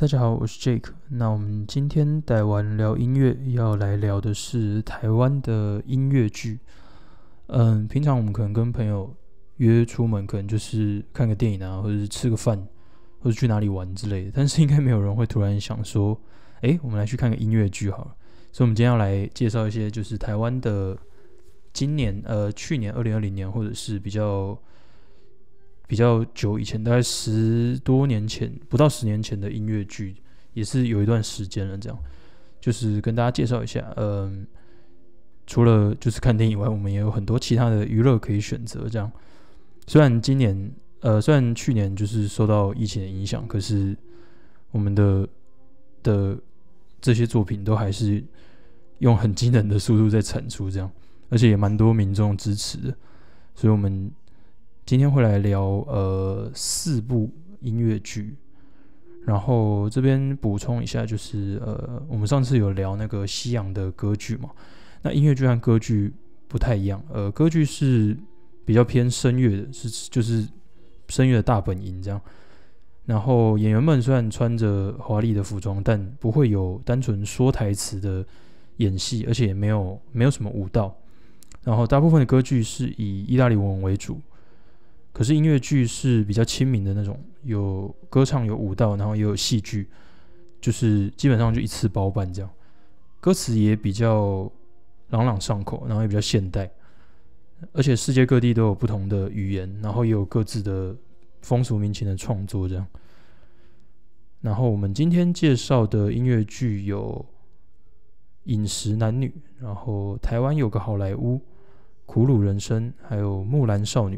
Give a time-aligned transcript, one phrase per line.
[0.00, 0.92] 大家好，我是 Jake。
[1.10, 6.58] 那我们今天带完聊音乐，要来聊的是台湾的音乐剧。
[7.48, 9.14] 嗯，平常我们可能跟朋友
[9.58, 12.66] 约出门，可能就是看个电影啊，或者是吃个饭，
[13.18, 14.32] 或者去哪里玩之类的。
[14.34, 16.18] 但是应该没有人会突然想说，
[16.62, 18.16] 哎，我们来去看个音乐剧好了。
[18.52, 20.96] 所以，我们今天要来介绍一些，就是台湾的
[21.74, 24.58] 今年、呃，去年二零二零年，或者是比较。
[25.90, 30.14] 比较久以前，大概十多年前，不到十年前的音乐剧，
[30.54, 31.76] 也是有一段时间了。
[31.76, 31.98] 这样，
[32.60, 33.92] 就是跟大家介绍一下。
[33.96, 34.46] 嗯，
[35.48, 38.88] 除了就是看电影以外，我们也有很多其他的娱乐可以选择。
[38.88, 39.10] 这样，
[39.88, 43.96] 虽然今年，呃，虽然去年就是受到疫情的影响，可是
[44.70, 45.28] 我们的
[46.04, 46.38] 的
[47.00, 48.22] 这些作品都还是
[49.00, 50.88] 用很惊人的速度在产出，这样，
[51.30, 52.96] 而且也蛮多民众支持的，
[53.56, 54.08] 所以我们。
[54.90, 58.34] 今天会来聊呃四部音乐剧，
[59.24, 64.50] 然后这边补充一下，就是呃我们上次有聊那个西洋的歌剧嘛，
[65.02, 66.12] 那音乐剧和歌剧
[66.48, 68.16] 不太一样，呃歌剧是
[68.64, 70.44] 比较偏声乐的，是就是
[71.06, 72.20] 声乐的大本营这样，
[73.06, 78.26] 然后演员们虽然穿着华丽的服装，但不会有单纯说台词的
[78.78, 80.92] 演戏，而且也没有没有什么舞蹈，
[81.62, 84.20] 然后大部分的歌剧是以意大利文为主。
[85.12, 89.88] 可是音乐剧是比较亲民的那种，有歌唱、有舞蹈，然后也有戏剧，
[90.60, 92.50] 就是基本上就一次包办这样。
[93.20, 94.50] 歌词也比较
[95.08, 96.70] 朗朗上口，然后也比较现代，
[97.72, 100.96] 而且世界各地都有不同的语言，然后也有各自的
[101.42, 102.86] 风俗民情的创作这样。
[104.40, 107.26] 然后我们今天介绍的音乐剧有
[108.50, 109.28] 《饮食男女》，
[109.62, 111.36] 然后台湾有个好莱坞
[112.06, 114.16] 《苦鲁人生》，还有《木兰少女》。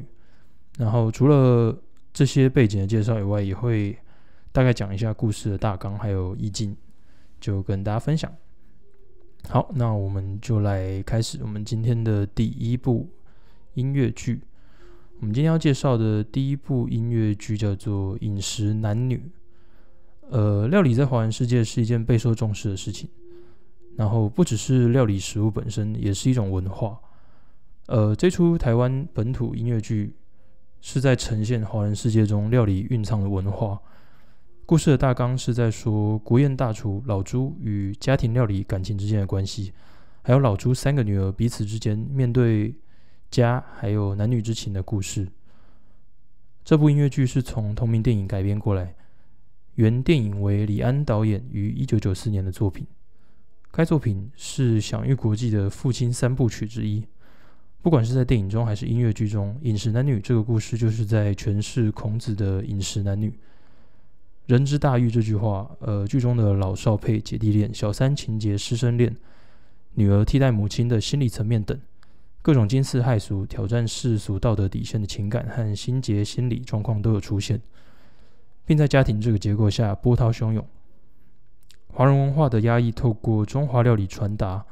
[0.79, 1.77] 然后除了
[2.13, 3.97] 这些背景的介绍以外，也会
[4.53, 6.77] 大概讲一下故事的大纲，还有意境，
[7.41, 8.33] 就跟大家分享。
[9.49, 13.09] 好，那我们就来开始我们今天的第一部
[13.75, 14.41] 音乐剧。
[15.21, 19.17] 我们今天要介绍的第一部音乐剧叫做《饮食男女》。
[20.31, 23.09] 呃，料理在华人世界是一件备受重视的事情，
[23.97, 26.99] 然后不只是料理食物本身，也是一种文化。
[27.89, 30.15] 呃，这出台湾本土音乐剧。
[30.83, 33.81] 是在呈现华人世界中料理蕴藏的文化。
[34.67, 39.73] 故事的大纲是在说国宴大厨老朱与家庭料理感情之间的关系，
[40.23, 42.75] 还有老朱三个女儿彼此之间面对
[43.31, 45.29] 家还有男女之情的故事。
[46.65, 48.95] 这部音乐剧是从同名电影改编过来，
[49.77, 52.85] 原电影为李安导演于一九九四年的作品。
[53.71, 57.07] 该作品是享誉国际的父亲三部曲之一。
[57.83, 63.37] 不管是在电影中还是音乐剧中，饮食男女这个故事就是在诠释孔子的饮食男女。
[64.47, 69.17] 人之大欲这句话，呃，剧中的老少配、姐弟恋、小三情节、师生恋、
[69.95, 71.77] 女儿替代母亲的心理层面等，
[72.41, 77.61] 各种惊世骇俗、挑战世俗道德底线的情感和心结、心理状况都有出现，
[78.65, 80.65] 并在家庭这个结构下波涛汹涌。
[81.89, 84.65] 华人文化的压抑透过中华料理传达。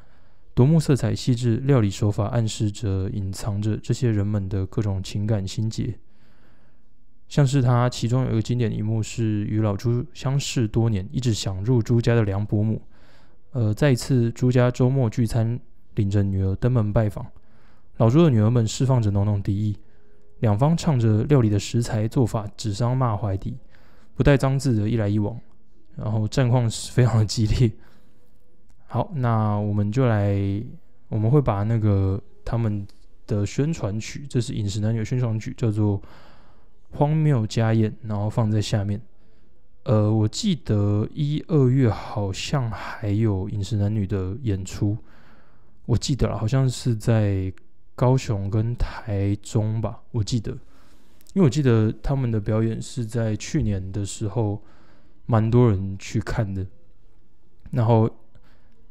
[0.54, 5.98] 夺目色彩细致，料理手法暗示着、隐藏着这些人们的各种情感心结。
[7.28, 12.82] 像是他其中有一个经典一幕，是与老朱相识多年、一直想入朱家的梁伯母，
[13.52, 15.58] 呃，在一次朱家周末聚餐，
[15.94, 17.24] 领着女儿登门拜访，
[17.98, 19.78] 老朱的女儿们释放着浓浓敌意，
[20.40, 23.56] 两方唱着料理的食材做法指桑骂槐地，
[24.16, 25.40] 不带脏字的一来一往，
[25.96, 27.70] 然后战况是非常的激烈。
[28.92, 30.36] 好，那我们就来，
[31.10, 32.84] 我们会把那个他们
[33.24, 35.96] 的宣传曲，这是饮食男女宣传曲，叫做
[36.90, 39.00] 《荒谬家宴》，然后放在下面。
[39.84, 44.98] 呃，我记得一二月好像还有饮食男女的演出，
[45.86, 47.52] 我记得了，好像是在
[47.94, 50.50] 高雄跟台中吧，我记得，
[51.34, 54.60] 因为我记得他们的表演是在去年的时候，
[55.26, 56.66] 蛮多人去看的，
[57.70, 58.10] 然后。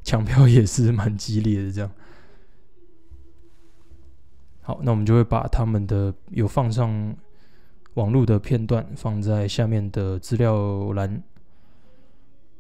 [0.04, 1.92] 抢票也是蛮激烈的，这样。
[4.62, 7.16] 好，那我们就会把他们的有放上
[7.96, 11.22] 网络的片段放在下面的资料栏。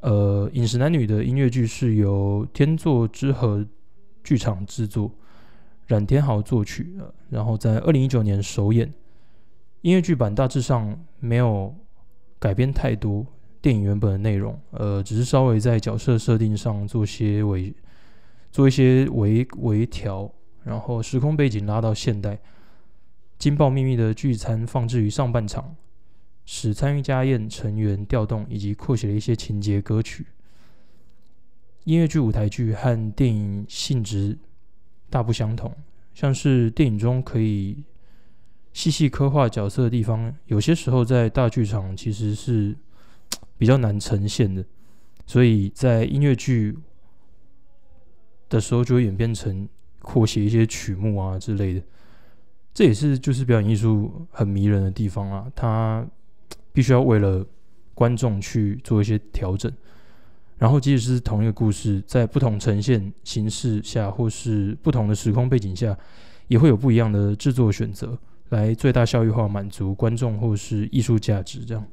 [0.01, 3.65] 呃，饮食男女的音乐剧是由天作之合
[4.23, 5.11] 剧场制作，
[5.87, 8.91] 冉天豪作曲，呃然后在二零一九年首演。
[9.81, 11.73] 音乐剧版大致上没有
[12.39, 13.25] 改编太多。
[13.61, 17.73] 电影原本的内容，呃，只是稍微在角色设定上做些微，
[18.51, 20.31] 做一些微微调，
[20.63, 22.39] 然后时空背景拉到现代，
[23.37, 25.75] 惊爆秘密的聚餐放置于上半场，
[26.45, 30.25] 使参与家宴成员调动以及扩写了一些情节歌曲。
[31.83, 34.37] 音乐剧、舞台剧和电影性质
[35.09, 35.75] 大不相同，
[36.13, 37.83] 像是电影中可以
[38.71, 42.75] 细细刻画角色的地方，有些时候在大剧场其实是
[43.59, 44.65] 比较难呈现的，
[45.27, 46.75] 所以在音乐剧
[48.49, 49.69] 的时候就会演变成
[50.01, 51.83] 扩写一些曲目啊之类的。
[52.73, 56.07] 这也是就是表演艺术很迷人的地方啊，它
[56.71, 57.45] 必须要为了
[57.93, 59.71] 观众去做一些调整。
[60.57, 65.97] 然后，即使是同一个故事，在不同呈现形式下，或是不同的时空背景下，
[66.47, 68.17] 也会有不一样的制作选择，
[68.49, 71.63] 来最大效益化满足观众或是艺术价值。
[71.63, 71.85] 这样，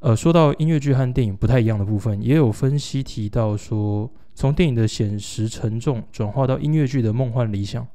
[0.00, 7.86] 呃，说到音乐剧和电影不太一样的部分，也有分析提到说，从电影的写实沉重转化到音乐剧的梦幻理想。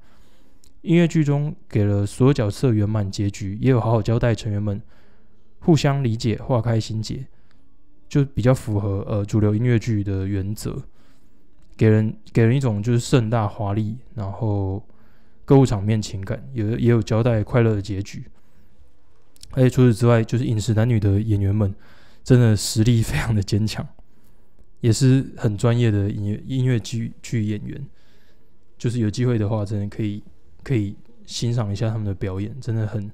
[0.82, 4.82] 音乐剧中给了所有角色圆满结局，也有好好交代成员们
[5.60, 7.26] 互相理解、化开心结。
[8.10, 10.78] 就比较符合呃主流音乐剧的原则，
[11.78, 14.86] 给人给人一种就是盛大华丽，然后
[15.46, 18.26] 歌舞场面情感，有也有交代快乐的结局。
[19.54, 21.74] 而且除此之外，就是饮食男女的演员们
[22.24, 23.88] 真的实力非常的坚强，
[24.82, 27.86] 也是很专业的音乐音乐剧剧演员。
[28.78, 30.22] 就是有机会的话，真的可以
[30.64, 30.96] 可以
[31.26, 33.10] 欣赏一下他们的表演，真的很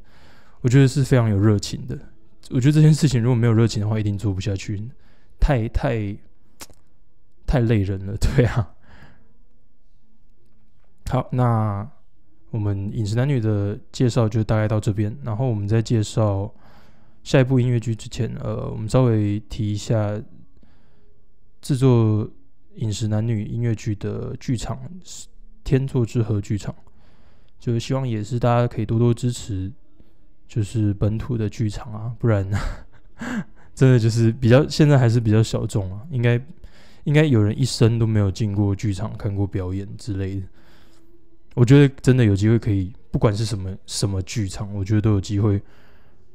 [0.61, 1.97] 我觉得是非常有热情的。
[2.49, 4.81] 我觉得这件事情如果没有热情的话，一定做不下去，
[5.39, 6.15] 太太
[7.45, 8.73] 太累人了， 对啊。
[11.09, 11.87] 好，那
[12.51, 16.53] 我们饮食男女的介绍就大概到这边，然后我们在介绍
[17.23, 20.21] 下一部音乐剧之前，呃，我们稍微提一下
[21.61, 22.29] 制作
[22.75, 24.79] 饮食男女音乐剧的剧场
[25.63, 26.75] 天作之合剧场，
[27.59, 29.71] 就是希望也是大家可以多多支持。
[30.47, 32.43] 就是本土的剧场啊，不然
[33.75, 36.01] 真的就是比较现在还是比较小众啊。
[36.09, 36.41] 应该
[37.03, 40.47] 应该有人一生都没有进过剧场看过表演之类的。
[41.59, 45.61] 我觉得真的有机会可以，不管是什么什么剧场，我觉得都有机会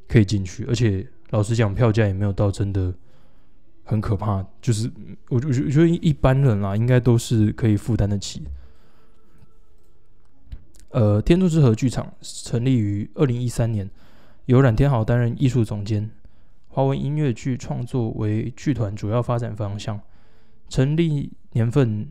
[0.07, 0.67] 可以进去。
[0.67, 2.93] 而且老实讲，票价也没有到真的
[3.85, 4.47] 很可怕。
[4.61, 4.93] 就是
[5.31, 8.43] 我我觉得一般人啦，应该都是可以负担得起。
[10.91, 13.91] 呃，天作之合剧场成立于二零一三年。
[14.45, 16.11] 由冉天豪担任艺术总监，
[16.69, 19.99] 华文音乐剧创作为剧团主要发展方向。
[20.69, 22.07] 成立年份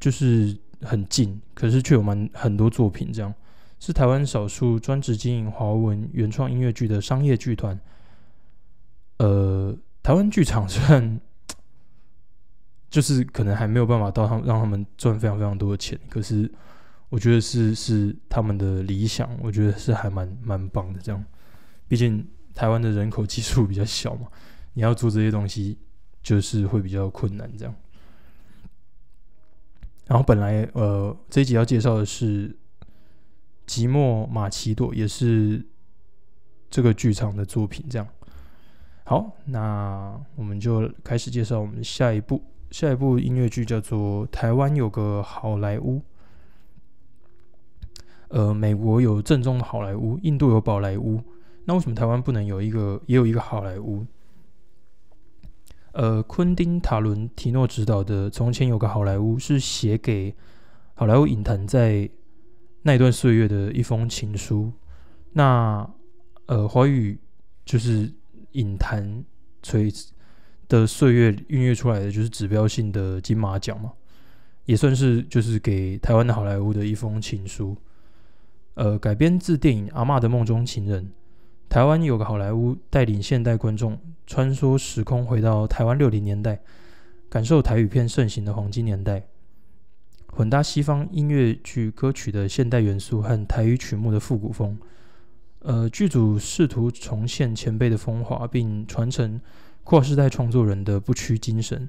[0.00, 3.32] 就是很近，可是却有蛮很多作品，这样
[3.78, 7.78] 是台湾少数专职经营华文原创音乐剧的商业剧团。
[9.18, 11.20] 呃，台湾剧场虽然
[12.90, 16.50] 就是可能还没有办法到他们让他们赚非常非常多的钱，可是。
[17.10, 21.00] 我觉得是是他们的理想，我觉得是还蛮蛮棒的。
[21.00, 21.24] 这样，
[21.88, 22.24] 毕竟
[22.54, 24.28] 台湾的人口基数比较小嘛，
[24.74, 25.76] 你要做这些东西
[26.22, 27.50] 就是会比较困难。
[27.58, 27.74] 这样，
[30.10, 32.48] 然后本来呃这一集要介绍的是
[33.64, 35.64] 《吉莫马奇朵》，也是
[36.68, 37.86] 这个剧场的作品。
[37.88, 38.08] 这样，
[39.04, 42.42] 好，那我们就开始介绍我们下一部
[42.72, 45.98] 下一部音乐剧，叫做《台湾有个好莱坞》。
[48.30, 51.22] 呃，美国有正宗的好莱坞，印度有宝莱坞，
[51.66, 54.04] 那为什么台湾不能有一个，也有一个好莱坞？
[55.92, 60.34] 呃，昆汀·塔伦提诺执导的《从前有个好莱坞》是写给
[60.94, 62.08] 好莱坞影坛在
[62.82, 64.72] 那一段岁月的一封情书。
[65.32, 65.88] 那
[66.46, 67.18] 呃，华语
[67.64, 68.12] 就是
[68.52, 69.24] 影坛
[69.62, 69.92] 锤
[70.68, 73.92] 的岁月孕育出来的，就是指标性的金马奖嘛，
[74.64, 77.76] 也算是就是给台湾的好莱坞的一封情书。
[78.74, 81.04] 呃，改编自电影《阿嬷的梦中情人》，
[81.70, 83.96] 台湾有个好莱坞带领现代观众
[84.26, 86.58] 穿梭时空，回到台湾六零年代，
[87.28, 89.22] 感受台语片盛行的黄金年代，
[90.26, 94.76] 混搭西方音乐剧歌曲的现代元素和台语曲目的复古风。
[95.60, 99.40] 呃，剧组试图重现前辈的风华，并传承
[99.84, 101.88] 跨世代创作人的不屈精神。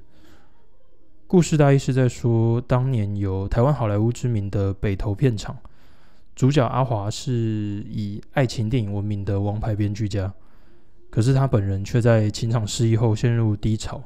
[1.26, 5.58] 故事大意是在说，当年有台湾好莱坞知名的北投片场。
[6.36, 10.34] 主角阿华是以爱情电影闻名的王牌编剧家，
[11.10, 14.02] 可是他本人却在情场失意后陷入低潮。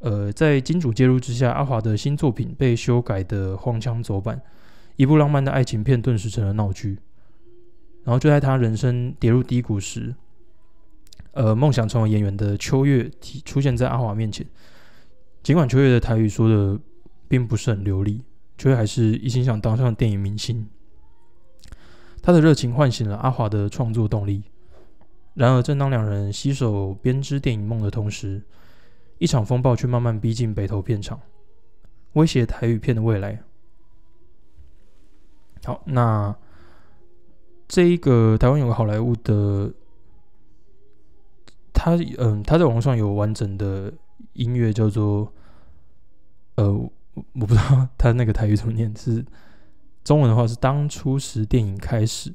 [0.00, 4.40] 呃，在金主介入之下，阿华的新作品被修改的荒腔走板，
[4.96, 6.98] 一部浪漫的爱情片顿时成了闹剧。
[8.04, 10.14] 然后就在他人生跌入低谷时，
[11.32, 13.10] 呃，梦想成为演员的秋月
[13.44, 14.46] 出现在阿华面前。
[15.42, 16.78] 尽管秋月的台语说的
[17.26, 18.22] 并不是很流利，
[18.58, 20.68] 秋月还是一心想当上电影明星。
[22.26, 24.42] 他的热情唤醒了阿华的创作动力。
[25.34, 28.42] 然而，正当两人携手编织电影梦的同时，
[29.18, 31.20] 一场风暴却慢慢逼近北投片场，
[32.14, 33.40] 威胁台语片的未来。
[35.62, 36.34] 好，那
[37.68, 39.72] 这一个台湾有个好莱坞的，
[41.72, 43.92] 他嗯，他在网上有完整的
[44.32, 45.32] 音乐，叫做
[46.56, 49.24] 呃，我不知道他那个台语怎么念，是
[50.06, 52.32] 中文的话是当初时电影开始。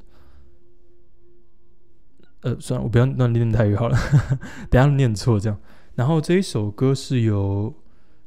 [2.42, 3.98] 呃，算了，我不要乱念台语好了，
[4.70, 5.58] 等下念错这样。
[5.96, 7.74] 然后这一首歌是由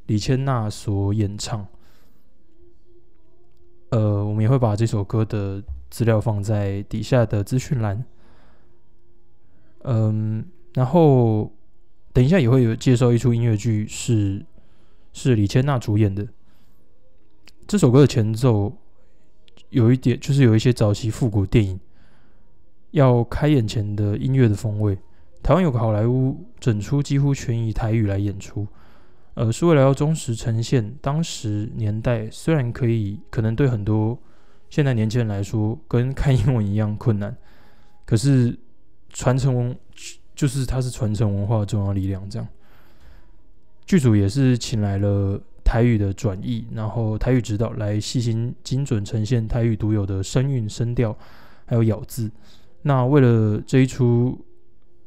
[0.07, 1.67] 李千娜所演唱，
[3.91, 8.03] 呃，我们也会把这首歌的资料放在底下的资讯栏。
[9.83, 11.53] 嗯，然后
[12.15, 14.47] 等一下也会有介绍一出音乐剧，是
[15.13, 16.27] 是李千娜主演的。
[17.67, 18.79] 这首歌的前奏
[19.75, 21.79] 有一点，就是有一些早期复古电影。
[22.93, 24.97] 要开演前的音乐的风味，
[25.43, 28.65] 台湾有个好莱坞，整出几乎全以台语来演出，
[29.35, 32.31] 呃，是为了要忠实呈现当时年代。
[32.31, 34.17] 虽然可以，可能对很多
[34.71, 37.37] 现代年轻人来说，跟看英文一样困难，
[38.05, 38.57] 可是
[39.09, 39.75] 传承
[40.37, 42.31] 就是它是传承文化的重要力量。
[42.31, 42.47] 这样，
[43.85, 51.17] 剧组也是请来了台语的转译，然后台语指导来细心精准呈现台语独有的声韵、声调，
[51.65, 52.31] 还有咬字。
[52.83, 54.39] 那为了这一出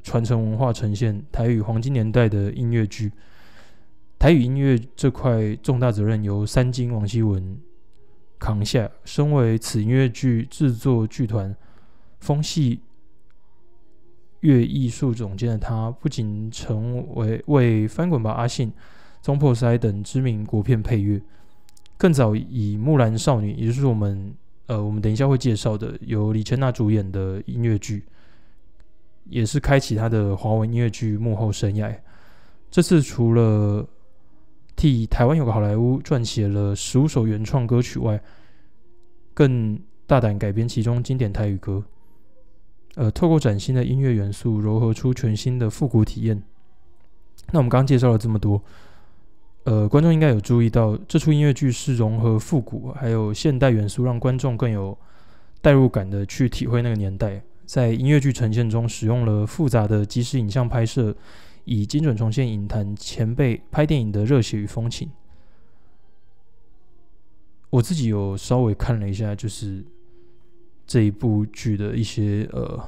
[0.04, 3.12] 传承文化呈现台语黄金年代的音乐剧，
[4.18, 7.58] 台语音乐这块重大责任由三金王希文
[8.40, 8.90] 扛下。
[9.06, 11.56] 身为此音乐剧制作剧团
[12.20, 12.82] 风系
[14.40, 18.70] 乐艺术总监的他，不仅成为为《翻滚吧，阿信》
[19.28, 21.22] 《中破塞》等知名国片配乐，
[21.98, 24.34] 更早以《木兰少女》，也就是我们。
[24.68, 28.06] 呃，我们等一下会介绍的由李千娜主演的音乐剧，
[29.26, 31.94] 也是开启她的华文音乐剧幕后生涯。
[32.70, 33.86] 这次除了
[34.78, 38.22] 替台湾有个好莱坞撰写了十五首原创歌曲外，
[39.34, 41.84] 更大胆改编其中经典台语歌。
[42.96, 46.42] 呃，透过崭新的音乐元素，糅合出全新的复古体验。
[47.52, 48.62] 那我们刚介绍了这么多。
[49.68, 54.98] 呃，观众应该有注意到，这出音乐剧是融合复古还有现代元素，让观众更有
[55.62, 57.44] 代入感的去体会那个年代。
[57.66, 61.14] 在音乐剧呈现中，使用了复杂的即时影像拍摄，
[61.66, 65.12] 以精准重现影坛前辈拍电影的热血与风情。
[67.70, 69.84] 我自己有稍微看了一下，就是
[70.86, 72.82] 这一部剧的一些呃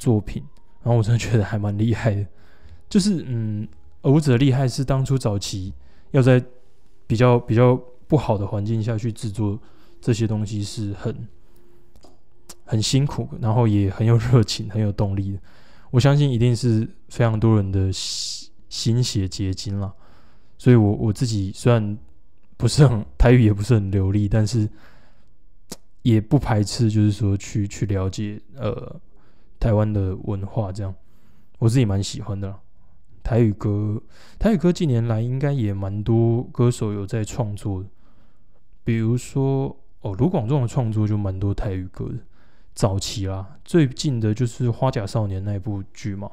[0.00, 0.42] 作品，
[0.82, 2.26] 然后我真的觉得还蛮厉害的，
[2.88, 3.68] 就是嗯。
[4.04, 5.72] 舞者厉害是当初早期
[6.12, 6.42] 要在
[7.06, 7.74] 比较比较
[8.06, 9.58] 不好的环境下去制作
[10.00, 11.28] 这些东西是很
[12.64, 15.38] 很辛苦，然后也很有热情、很有动力的。
[15.90, 19.92] 我相信一定是非常多人的心血结晶了。
[20.58, 21.98] 所以，我我自己虽然
[22.56, 24.68] 不是很台语，也不是很流利，但是
[26.02, 28.98] 也不排斥，就是说去去了解呃
[29.60, 30.94] 台湾的文化，这样
[31.58, 32.54] 我自己蛮喜欢的。
[33.24, 34.02] 台语歌，
[34.38, 37.88] 台语歌近年来应该也蛮多歌手有在创作的，
[38.84, 42.18] 比如说哦，卢广仲的创作就蛮多台语歌的。
[42.74, 46.30] 早期啦，最近的就是《花甲少年》那部剧嘛，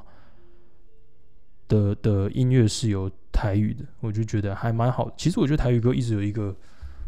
[1.70, 5.10] 的的音乐是有台语的，我就觉得还蛮好。
[5.16, 6.54] 其实我觉得台语歌一直有一个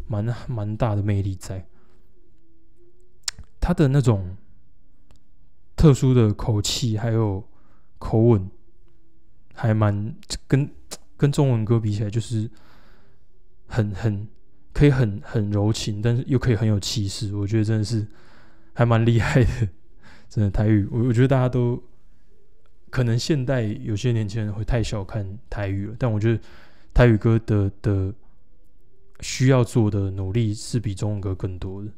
[0.06, 1.66] 蛮蛮大的魅力在，
[3.60, 4.34] 他的那种
[5.76, 7.44] 特殊的口气还有
[7.98, 8.48] 口吻。
[9.54, 10.14] 还蛮
[10.46, 10.68] 跟
[11.16, 12.50] 跟中文歌比起来，就是
[13.66, 14.28] 很很
[14.72, 17.34] 可以很很柔情，但是又可以很有气势。
[17.36, 18.06] 我觉得真的是
[18.72, 19.68] 还蛮厉害的，
[20.28, 20.86] 真的台语。
[20.90, 21.80] 我我觉得大家都
[22.90, 26.40] 可能现代有些年轻人会太小看台语了，但我觉得
[26.92, 28.12] 台语歌的的
[29.20, 31.90] 需要做的努力是比中文歌更多的，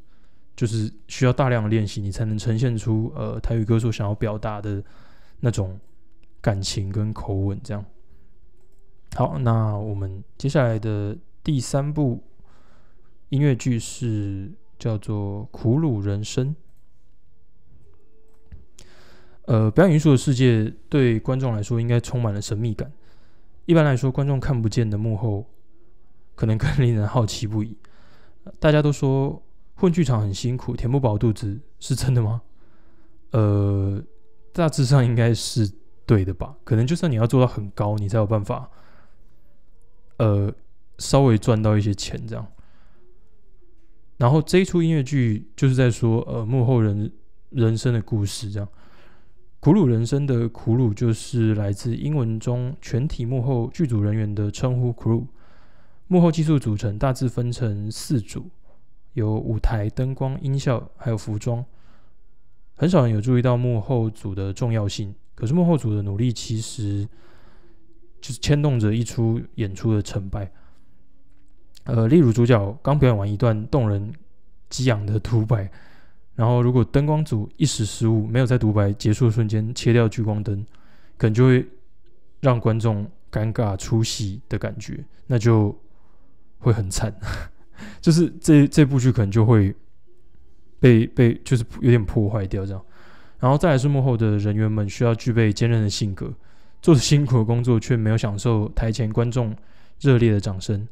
[0.55, 4.83] 就是需要大量的练习，你才能呈现出呃台语歌所想要表达的
[5.39, 5.77] 那种。
[6.41, 7.83] 感情跟口吻这样，
[9.15, 12.23] 好，那我们接下来的第三部
[13.29, 16.55] 音乐剧是叫做《苦鲁人生》。
[19.45, 22.91] 呃，表演艺术的世界对观众来说应该充满了神秘感。
[23.65, 25.45] 一般来说，观众看不见的幕后，
[26.35, 27.75] 可能更令人好奇不已。
[28.59, 29.41] 大家都说
[29.75, 32.41] 混剧场很辛苦，填不饱肚子，是真的吗？
[33.31, 34.01] 呃，
[34.53, 35.69] 大致上应该是。
[36.07, 36.55] 对的吧？
[36.63, 38.71] 可能就算你要做到很高，你才有办法，
[40.17, 40.51] 呃，
[40.97, 42.47] 稍微赚到一些钱这样。
[44.17, 47.11] 然后这一出音乐剧就是在说，呃，幕后人
[47.49, 48.67] 人生的故事这样。
[49.59, 55.25] 苦鲁人生的苦鲁就是来自英文中全体幕后剧组人员的称呼 crew。
[56.07, 58.49] 幕后技术组成大致分成四组，
[59.13, 61.65] 有舞台、灯光、音效，还有服装。
[62.75, 67.07] 很少人有注意到幕后组的重要性，可是幕后组的努力其实
[68.19, 70.51] 就是牵动着一出演出的成败。
[71.83, 74.11] 呃，例如主角刚表演完一段动人
[74.67, 75.71] 激昂的独白。
[76.35, 80.63] 然后，如果灯光组一时失误，没有在独白结束的瞬间切掉聚光灯，
[81.17, 81.67] 可能就会
[82.41, 85.75] 让观众尴尬出戏的感觉，那就
[86.59, 87.11] 会很惨。
[87.99, 89.75] 就是这这部剧可能就会
[90.79, 92.85] 被被就是有点破坏掉这样。
[93.39, 96.33] 然后再来是幕后的人员们需要具备坚韧的性格，
[96.81, 99.55] 做着辛苦的工作，却没有享受台前观众
[99.99, 100.87] 热烈的掌声。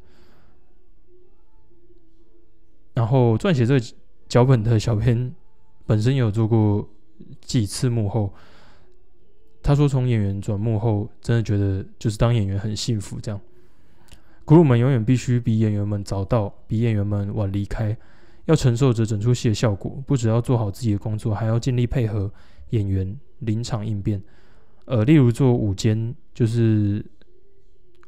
[2.93, 3.79] 然后撰写这。
[4.27, 5.31] 脚本的小编
[5.85, 6.89] 本身有做过
[7.41, 8.33] 几次幕后，
[9.61, 13.19] 他说从演员转幕后，真的觉得就是当演员很幸福。
[13.21, 13.39] 这样，
[14.43, 17.95] 苦鲁们永远必须比演员们早到，比演员们晚离开，
[18.45, 22.31] 要承受着整出戏的效果，不只要做好自己的工作，还要尽力配合
[22.69, 24.21] 演员临场应变。
[24.85, 27.05] 呃，例如做舞监，就是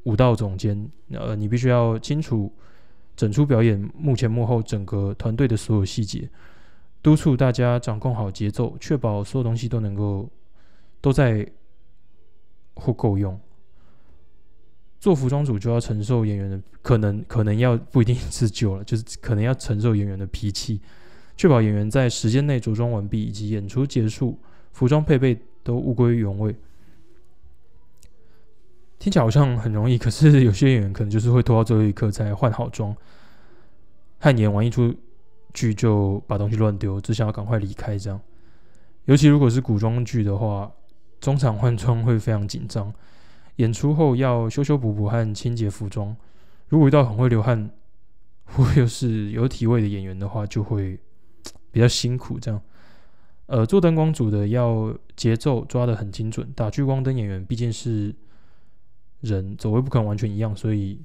[0.04, 2.52] 舞蹈总监，呃，你必须要清楚。
[3.16, 6.30] 整出表演幕前幕后整个团队的所有细节，
[7.02, 10.30] 督促大家掌控好节奏，确保所有东西都能够
[11.02, 11.44] 都在
[12.76, 13.36] 或够用。
[15.00, 20.82] 做服装组就要承受演员的可能，可能要不一定自救了， 就是可能要承受演员的脾气，
[21.36, 24.38] 确保演员在时间内着装完毕以及演出结束，
[24.74, 26.56] 服装配备都物归原位。
[29.00, 32.96] 听起来好像很容易，可是有些演员可能就是会拖到最后一刻才换好妆，
[34.20, 34.94] 和演完一出
[35.54, 37.96] 剧就把东西乱丢，只想要赶快离开。
[37.98, 38.20] 这样，
[39.06, 40.72] 尤其如果是古装剧的话，
[41.22, 42.92] 中场换装会非常紧张，
[43.58, 46.16] 演出后要修修补补和清洁服装。
[46.70, 47.70] 如果遇到很会流汗
[48.46, 51.00] 或又是有体味的演员的话，就会
[51.72, 52.40] 比较辛苦。
[52.40, 52.62] 这样，
[53.46, 58.16] 呃，做灯光组的要节奏抓得很精准，打聚光灯演员毕竟是。
[59.22, 61.02] 人走位不可能完全一样，所以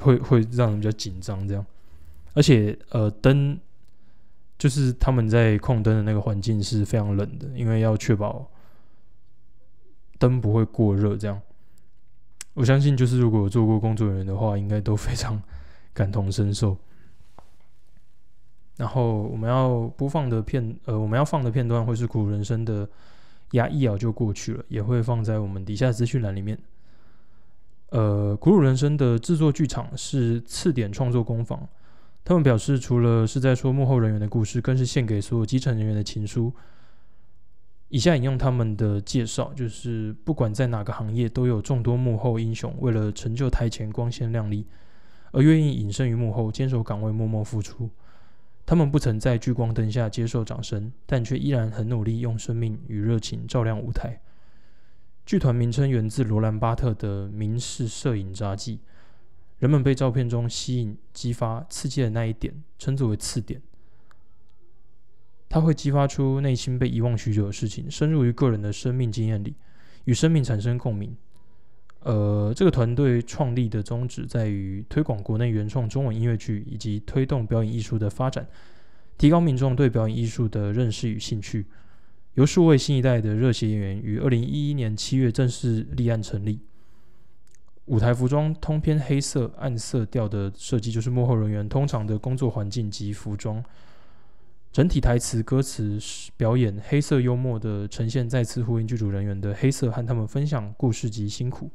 [0.00, 1.46] 会会让人比较紧张。
[1.46, 1.64] 这样，
[2.34, 3.56] 而且呃，灯
[4.58, 8.50] 就是他们在控灯的那个环境是非常冷的，因为要确保
[10.18, 11.16] 灯不会过热。
[11.16, 11.40] 这样，
[12.54, 15.40] 我相信就是如果做过工作人员的话，应该都非常
[15.94, 16.76] 感同身受。
[18.76, 22.88] 然后我们要播放的片，呃，我们要放的片段会是《苦人生》的
[23.52, 26.58] 牙一咬就过去了，也会放在我们底下资讯栏里面。
[27.90, 31.68] 呃，苦鲁人生的制作剧场是次点创作工坊。
[32.24, 36.52] 他们表示，除了是在说幕后人员的故事，更是献给所有基层人员的情书。
[37.92, 44.66] 以下引用他们的介绍，就是不管在哪个行业，都有众多幕后英雄，为了成就台前光鲜亮丽，
[45.30, 47.90] 而愿意隐身于幕后，坚守岗位，默默付出。
[48.64, 54.18] 他们不曾在聚光灯下接受掌声，但却依然很努力，用生命与热情照亮舞台。
[55.26, 58.80] 剧团名称源自罗兰·巴特的名式摄影札记。
[59.58, 63.60] 人们被照片中吸引、激发、刺激的那一点称之为刺点。
[65.52, 69.54] 它会激发出内心被遗忘许久的事情，深入于个人的生命经验里，
[70.06, 71.14] 与生命产生共鸣。
[72.00, 78.48] 呃，这个团队创立的宗旨在于推广国内原创中文音乐剧，以及推动表演艺术的发展，
[79.18, 81.66] 提高民众对表演艺术的认识与兴趣。
[82.32, 86.60] 由数位新一代的热血演员于二零一一年七月正式立案成立。
[87.84, 93.62] 舞台服装通篇黑色暗色调的设计，就是幕后人员通常的工作环境及服装。
[94.72, 95.98] 整体台词、歌词、
[96.34, 101.70] 表演黑色幽默的呈现，再次呼应剧组人员的黑色，和他们分享故事及辛苦。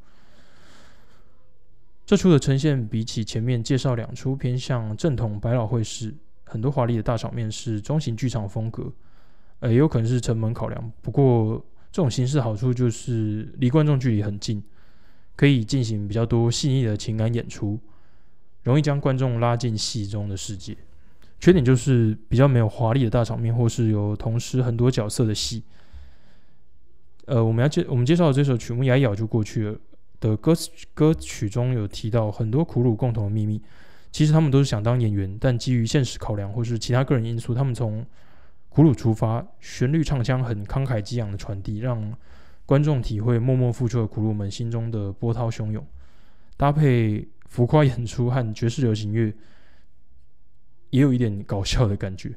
[2.07, 6.11] 这出的呈现比起前面介绍两出偏向正统百老汇式，
[6.45, 8.91] 很多华丽的大场面是中型剧场风格。
[9.59, 10.91] 呃，也有可能是成本考量。
[11.01, 14.63] 不过，这种形式好处就是离观众距离很近，
[15.35, 17.79] 可以进行比较多细腻的情感演出，
[18.63, 20.75] 容易将观众拉进戏中的世界。
[21.39, 25.63] 缺点就是比较没有华丽的大场面，或是有同时很多角色的戏。
[27.25, 29.73] 呃，我们要介我们介绍的这首曲目《牙咬就过去了》
[30.19, 33.61] 的歌词歌曲中有提到很多苦鲁共同的秘密。
[34.11, 38.03] 其实他们都是想当演员，但基于现实考量或是其他个人因素，他们从
[38.69, 42.13] 苦鲁出发，旋律唱腔很慷慨激昂的传递，让
[42.65, 45.85] 观众体会默默付出的苦鲁们心中的波涛汹涌。
[46.55, 49.31] 搭配浮夸演出和爵士流行乐，
[50.89, 52.33] 也有一点搞笑的感觉。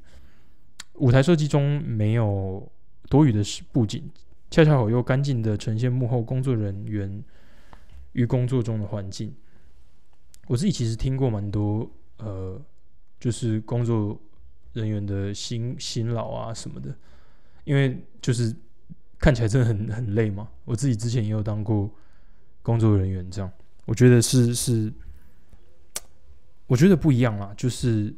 [0.95, 2.71] 舞台设计中没有
[3.09, 4.11] 多余的布景，
[4.51, 7.23] 恰恰好又干净的呈现幕后工作人员
[8.13, 9.35] 与工作中的环境。
[10.47, 12.61] 我自己其实听过蛮多，呃，
[13.19, 14.21] 就是工作
[14.73, 16.95] 人员的辛辛劳啊什么的，
[17.65, 18.55] 因为就是
[19.19, 20.49] 看起来真的很很累嘛。
[20.65, 21.91] 我自己之前也有当过
[22.63, 23.51] 工作人员，这样
[23.87, 24.93] 我觉得是是，
[26.67, 28.13] 我觉得不一样啦，就是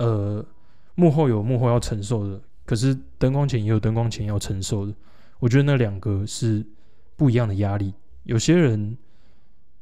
[0.00, 0.44] 呃，
[0.94, 4.94] 幕后有幕后要承受的，可是灯光前也有灯光前要承受的。
[5.38, 6.66] 我觉得那两个是
[7.16, 8.96] 不一样的压力，有些人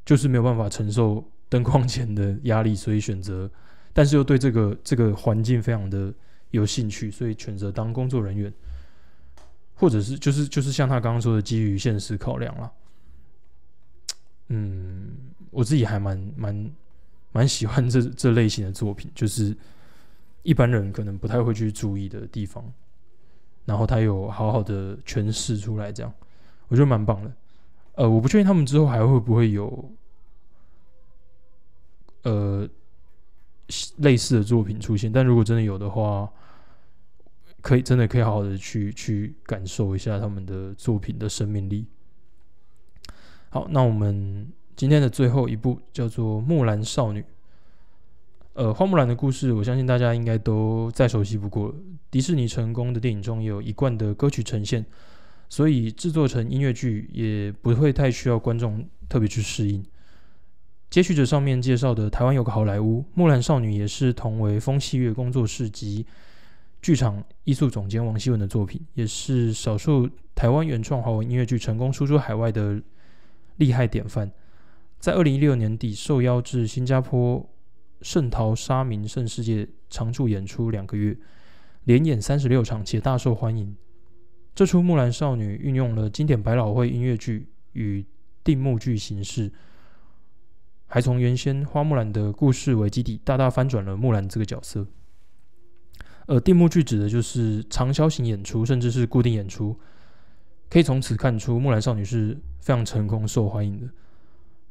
[0.05, 1.25] 就是没有办法承受。
[1.51, 3.51] 灯光前的压力，所以选择，
[3.95, 6.13] 但是又对这个这个环境非常的
[6.51, 8.53] 有兴趣，所以选择当工作人员，
[9.75, 12.73] 或者是就是就是像他刚刚说的，基于现实考量了。
[14.49, 15.11] 嗯，
[15.51, 16.71] 我自己还蛮蛮
[17.33, 19.57] 蛮喜欢这这类型的作品，就是
[20.43, 22.65] 一般人可能不太会去注意的地方，
[23.65, 26.13] 然后他有好好的诠释出来，这样
[26.69, 27.33] 我觉得蛮棒的。
[27.95, 29.91] 呃，我不确定他们之后还会不会有。
[32.23, 32.69] 呃，
[33.99, 36.31] 类似的作品出现，但如果真的有的话，
[37.61, 41.87] 可以真的可以好好的去去感受一下他们的作品的生命力。
[43.51, 47.23] 好，那我们今天的最后一部叫做《木兰少女》。
[48.59, 51.73] 呃，花木兰的故事，我相信大家应该都再熟悉不过。
[52.11, 54.85] 迪士尼成功的电影中有一贯的歌曲呈现，
[55.49, 59.81] 所以制作成音乐剧也不会太需要观众特别去适应。
[60.91, 66.05] 接续着上面介绍的，台湾有个好莱坞《木兰少女》，也是同为风戏乐工作室及
[66.83, 72.83] 剧场艺术总监王希文的作品，也是少数台湾原创华文音乐剧成功输出海外的
[73.59, 74.29] 厉害典范。
[74.99, 77.49] 在二零一六年底受邀至新加坡
[78.01, 81.17] 圣淘沙名胜世界常驻演出两个月，
[81.85, 83.77] 连演三十六场，且大受欢迎。
[84.55, 88.05] 这出《木兰少女》运用了经典百老汇音乐剧与
[88.43, 89.53] 定目剧形式。
[90.87, 94.87] 还从原先花木兰的故事为基底，大大翻转了木兰这个角色。
[96.27, 99.79] 而定目剧指的就是长销型演出，甚至是固定演出，
[100.71, 103.87] 可以从此看出木兰少女是非常成功、受欢迎的。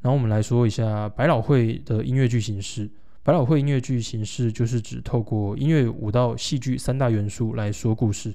[0.01, 2.89] 然后我们来说一下百老汇的音乐剧形式。
[3.27, 8.33] 百老汇音乐剧形式就是指透过音乐、舞蹈、戏剧三大元素来说故事，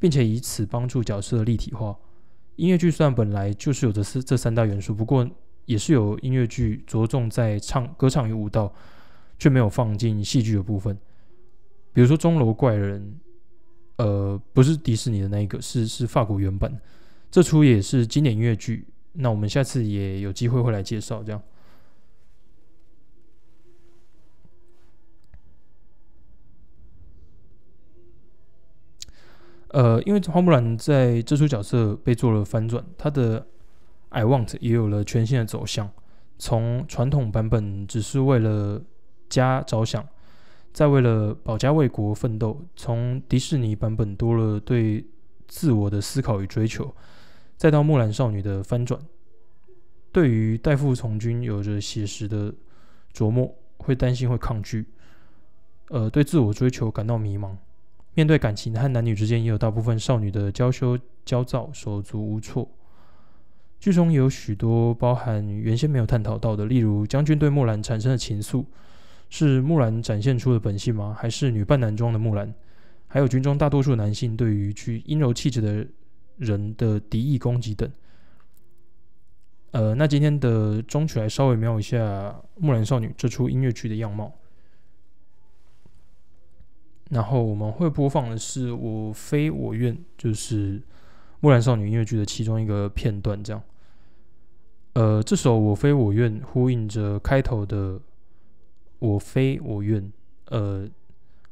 [0.00, 1.96] 并且以此帮助角色的立体化。
[2.56, 5.24] 音乐剧虽然本来就是有着这这三大元素，不过。
[5.66, 8.72] 也是有音乐剧着重在唱歌唱与舞蹈，
[9.36, 10.96] 却没有放进戏剧的部分。
[11.92, 13.02] 比如说《钟楼怪人》，
[14.04, 16.80] 呃，不是迪士尼的那一个，是是法国原版。
[17.32, 18.86] 这出也是经典音乐剧。
[19.14, 21.42] 那我们下次也有机会会来介绍这样。
[29.76, 33.46] 呃，因为花木兰在这出角色被做了翻转，她的。
[34.08, 35.90] I want 也有了全新的走向，
[36.38, 38.80] 从传统版本只是为了
[39.28, 40.06] 家着想，
[40.72, 45.04] 再为了保家卫国奋斗，从迪士尼版本多了对
[45.46, 46.94] 自我的思考与追求，
[47.58, 48.98] 再到木兰少女的翻转，
[50.12, 52.54] 对于代父从军有着写实的
[53.12, 54.86] 琢磨，会担心会抗拒，
[55.88, 57.54] 呃，对自我追求感到迷茫，
[58.16, 62.66] 面对感情和男女之间也有大部分少女的娇羞焦躁，手足无措。
[63.78, 68.64] 剧中有许多包含原先没有探讨到的，例如将军对木兰产生的情愫，
[69.28, 71.14] 是木兰展现出的本性吗？
[71.18, 72.54] 还是女扮男装的木兰？
[73.06, 75.86] 还有军中大多数男性对于具阴柔气质的
[76.38, 77.88] 人的敌意攻击等。
[79.72, 84.32] 呃，那今天的中曲来稍微描一下《木兰少女》这出音乐剧的样貌，
[87.10, 90.82] 然后我们会播放的是《我非我愿》，就是。
[91.40, 93.62] 木兰少女音乐剧的其中一个片段，这样，
[94.94, 98.00] 呃，这首《我非我愿》呼应着开头的
[98.98, 100.10] “我非我愿”。
[100.48, 100.88] 呃，“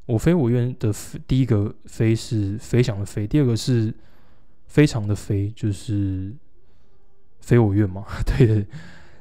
[0.06, 0.90] 我非我愿”的
[1.28, 3.94] 第一个“飞”是飞翔的“飞”，第二个是
[4.66, 6.34] 非常的“飞”，就是
[7.40, 8.04] “非我愿”嘛。
[8.24, 8.66] 对对，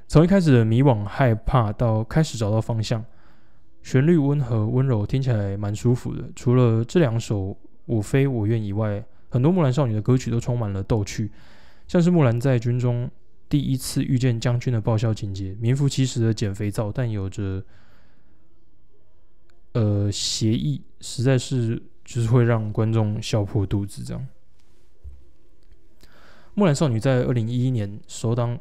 [0.08, 3.04] 从一开始的迷惘、害怕到开始找到方向，
[3.84, 6.24] 旋律温和温柔，听起来蛮舒服的。
[6.36, 7.50] 除了这两首
[7.86, 11.30] 《我非我愿》以外，很多木兰少女的歌曲都充满了逗趣，
[11.88, 13.12] 像是木兰在军中
[13.50, 17.62] 第一次遇见将军的爆笑情节，名副其实的减肥皂，但有着
[19.74, 24.02] 呃邪意，实在是就是会让观众笑破肚子。
[24.02, 24.28] 这样，
[26.54, 28.58] 木兰少女在二零一一年首档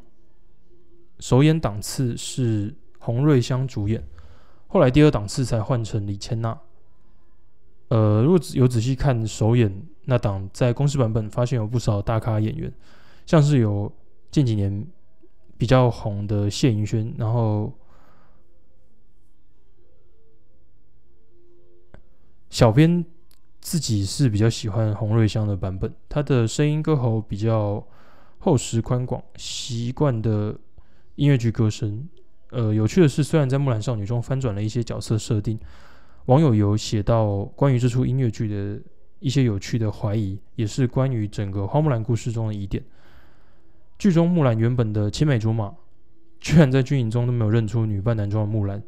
[1.20, 4.02] 首演档次是洪瑞香主演，
[4.72, 6.58] 后来第二档次才换成李千娜。
[7.88, 9.86] 呃，如果有仔细看首演。
[10.04, 12.72] 那档在公式版本发现有不少大咖演员，
[13.24, 13.92] 像是有
[14.32, 14.84] 近几年
[15.56, 17.72] 比较红的谢盈萱，然后
[22.50, 23.04] 小编
[23.60, 27.86] 自己是比较喜欢洪瑞香的版本，他的声音歌喉比较
[28.40, 30.58] 厚实宽广，习惯的
[31.14, 32.08] 音乐剧歌声。
[32.52, 35.58] 呃，有趣的是，虽然在《木兰少女》中翻转了一些角色设定，
[36.26, 38.78] 网友有写到关于这出音乐剧的
[39.20, 42.84] 一些有趣的怀疑，也是关于整个花木兰故事中的疑点。
[43.98, 45.72] 剧中木兰原本的青梅竹马，
[46.40, 48.82] 居然在军营中都没有认出女扮男装的木兰。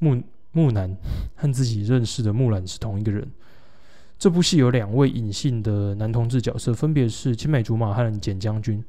[0.00, 0.96] 木木兰
[1.36, 3.30] 和自己认识的木兰是同一个人。
[4.18, 8.82] 这部戏有两位隐性的男同志角色，分别是青梅竹马和简将军。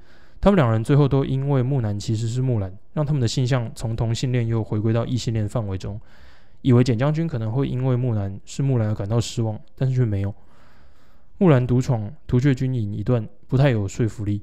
[0.44, 5.98] 他们两人最后都因为木兰其实是木兰，让他们的性向从同性恋又回归到异性恋范围中，
[6.62, 10.36] 以为简将军可能会因为木兰是木兰而感到失望，但是却没有。
[11.38, 14.42] 木兰独闯突厥军营一段不太有说服力，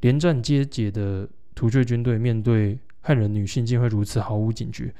[0.00, 4.90] 连战皆解的突厥军队面对汉人女性竟会如此毫无警觉，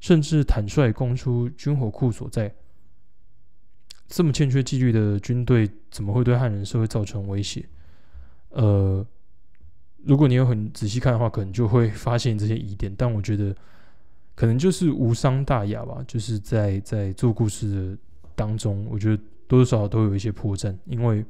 [0.00, 2.50] 甚至坦率供出军火库所在。
[4.08, 7.68] 这么欠缺纪律的军队怎么会对汉人社会造成威胁？
[8.48, 9.06] 呃。
[10.04, 12.90] 如果你有很仔细看的话，可能就会发现这些疑点。
[12.96, 13.54] 但我觉得，
[14.34, 16.02] 可能就是无伤大雅吧。
[16.08, 17.98] 就是在在做故事的
[18.34, 21.24] 当中，我觉得多多少少都有一些破绽，因为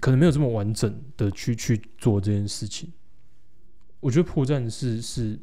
[0.00, 2.90] 可能没有这么完整的去去做这件事情。
[4.00, 5.38] 我觉得破绽是是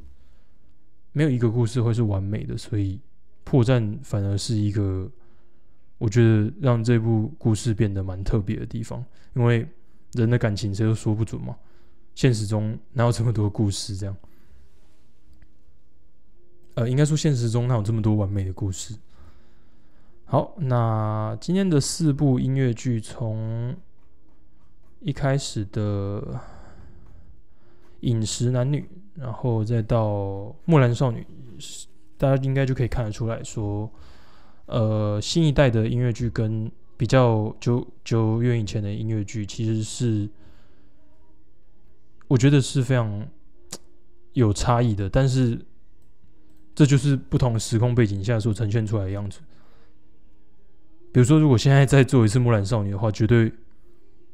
[1.12, 3.00] 没有一个故事会是完美的，所以
[3.44, 5.08] 破绽反而是一个
[6.00, 9.68] 我觉得让这部故事变得蛮特别的地方，因为。
[10.16, 11.56] 人的感情谁都说不准嘛，
[12.14, 13.96] 现实中哪有这么多故事？
[13.96, 14.16] 这样，
[16.76, 18.96] 呃，应该说现实中哪有这么多完美的故事？
[20.26, 23.76] 好，那今天的四部音乐剧，从
[25.02, 26.22] 一开始的
[28.02, 28.82] 《饮食男女》，
[29.22, 30.08] 然后再到
[30.66, 31.26] 《木兰少女》，
[32.18, 33.92] 大家应该就可以看得出来说，
[34.66, 36.72] 呃，新一代的音乐剧跟。
[36.98, 40.30] 比较久久远以前的音乐剧，其实是
[42.28, 43.28] 我觉得是非常
[44.32, 45.60] 有差异的，但是
[46.74, 49.42] 这就是不同时空背景下所呈现出来的样子。
[51.12, 53.52] 比如说，如果现在再做一次《木兰少女》的话，绝对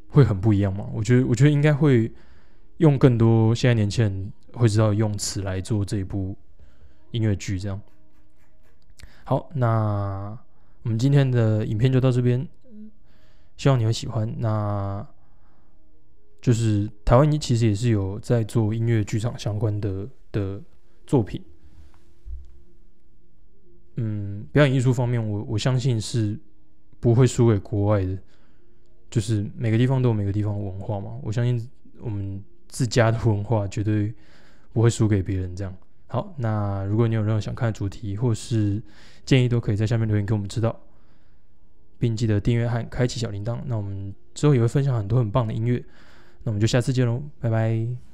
[0.10, 0.88] 会很不一样嘛？
[0.94, 2.12] 我觉得，我觉得应该会
[2.78, 6.38] 用更多现在年轻人会知道用词来做这一部
[7.10, 7.60] 音乐剧。
[7.60, 7.82] 这样，
[9.24, 10.38] 好，那。
[10.84, 12.48] 我们今天的影片就到这边，
[13.58, 14.34] 希望你会喜欢。
[14.40, 15.08] 那
[16.42, 20.62] 就是台湾，你其实也是有在做音乐剧场相关的的
[21.06, 21.44] 作品。
[23.98, 26.40] 嗯，表演艺术方面，我我相信是
[27.00, 28.18] 不会输给国外的。
[29.12, 34.14] 就是每个地方都有每个地方的文化嘛，我相信我们自家的文化绝对
[34.72, 35.54] 不会输给别人。
[35.54, 35.76] 这样
[36.12, 38.84] 好，那如果你有任何想看的主题，或是
[39.24, 40.78] 建议都可以在下面留言给我们知道，
[41.98, 43.58] 并记得订阅和开启小铃铛。
[43.66, 45.82] 那我们之后也会分享很多很棒的音乐，
[46.44, 48.11] 那我们就下次见喽，拜拜。